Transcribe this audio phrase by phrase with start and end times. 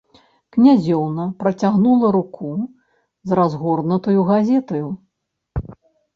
[0.55, 2.49] Князёўна працягнула руку
[3.31, 4.87] з разгорнутаю газетаю.